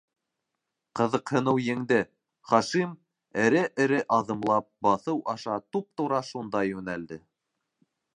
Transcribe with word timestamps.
Ҡыҙыҡһыныу 0.99 1.59
еңде- 1.65 1.99
Хашим, 2.51 2.95
эре-эре 3.43 3.99
аҙымлап, 4.17 4.67
баҫыу 4.87 5.21
аша 5.35 5.59
туп-тура 5.77 6.23
шунда 6.31 6.63
йүнәлде. 6.71 7.21